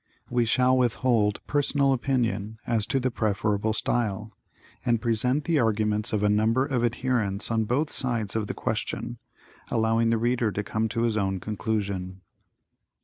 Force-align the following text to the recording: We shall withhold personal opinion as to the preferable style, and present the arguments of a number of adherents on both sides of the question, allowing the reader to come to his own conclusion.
We 0.31 0.45
shall 0.45 0.75
withhold 0.75 1.45
personal 1.45 1.93
opinion 1.93 2.57
as 2.65 2.87
to 2.87 2.99
the 2.99 3.11
preferable 3.11 3.71
style, 3.71 4.31
and 4.83 4.99
present 4.99 5.43
the 5.43 5.59
arguments 5.59 6.11
of 6.11 6.23
a 6.23 6.27
number 6.27 6.65
of 6.65 6.83
adherents 6.83 7.51
on 7.51 7.65
both 7.65 7.91
sides 7.91 8.35
of 8.35 8.47
the 8.47 8.55
question, 8.55 9.19
allowing 9.69 10.09
the 10.09 10.17
reader 10.17 10.51
to 10.53 10.63
come 10.63 10.89
to 10.89 11.03
his 11.03 11.17
own 11.17 11.39
conclusion. 11.39 12.21